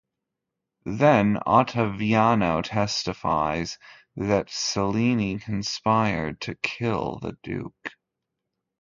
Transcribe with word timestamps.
Then 0.87 1.35
Ottaviano 1.45 2.63
testifies 2.63 3.77
that 4.15 4.49
Cellini 4.49 5.37
conspired 5.37 6.41
to 6.41 6.55
kill 6.55 7.19
the 7.21 7.37
Duke. 7.43 7.91